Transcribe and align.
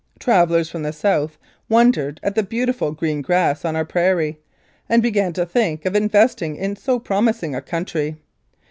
Travellers 0.17 0.67
from 0.67 0.81
the 0.81 0.93
south 0.93 1.37
won 1.69 1.93
dered 1.93 2.17
at 2.23 2.33
the 2.33 2.41
beautiful 2.41 2.91
green 2.91 3.21
grass 3.21 3.63
on 3.63 3.75
our 3.75 3.85
prairie, 3.85 4.39
and 4.89 5.03
began 5.03 5.31
to 5.33 5.45
think 5.45 5.85
of 5.85 5.95
investing 5.95 6.55
in 6.55 6.75
so 6.75 6.97
promising 6.97 7.53
a 7.53 7.61
country. 7.61 8.15